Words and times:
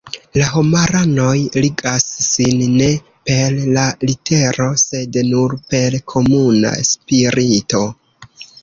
La 0.35 0.43
homaranoj 0.59 1.33
ligas 1.65 2.07
sin 2.29 2.65
ne 2.79 2.89
per 3.31 3.61
la 3.77 3.85
litero 4.11 4.71
sed 4.89 5.23
nur 5.31 5.57
per 5.75 6.03
komuna 6.15 6.75
spirito. 6.95 7.89